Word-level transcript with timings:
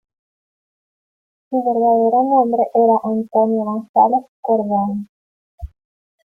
Su 1.47 1.63
verdadero 1.63 2.23
nombre 2.23 2.63
era 2.73 2.95
Antonio 3.03 3.63
González 3.65 4.23
Gordón. 4.41 5.07